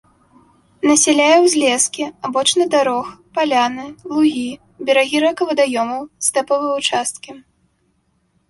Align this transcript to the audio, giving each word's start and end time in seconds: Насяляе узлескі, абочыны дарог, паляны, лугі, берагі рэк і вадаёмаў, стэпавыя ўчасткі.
Насяляе 0.91 1.35
узлескі, 1.45 2.03
абочыны 2.29 2.65
дарог, 2.75 3.05
паляны, 3.39 3.85
лугі, 4.15 4.49
берагі 4.89 5.17
рэк 5.25 5.37
і 5.47 5.51
вадаёмаў, 5.51 6.01
стэпавыя 6.31 6.73
ўчасткі. 6.81 7.31